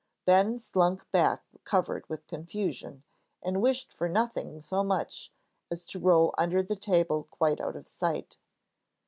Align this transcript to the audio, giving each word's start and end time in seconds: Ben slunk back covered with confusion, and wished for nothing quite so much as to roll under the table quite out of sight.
Ben 0.25 0.57
slunk 0.57 1.05
back 1.11 1.43
covered 1.63 2.09
with 2.09 2.25
confusion, 2.25 3.03
and 3.43 3.61
wished 3.61 3.93
for 3.93 4.09
nothing 4.09 4.53
quite 4.53 4.63
so 4.63 4.83
much 4.83 5.31
as 5.69 5.83
to 5.83 5.99
roll 5.99 6.33
under 6.39 6.63
the 6.63 6.75
table 6.75 7.25
quite 7.29 7.61
out 7.61 7.75
of 7.75 7.87
sight. 7.87 8.39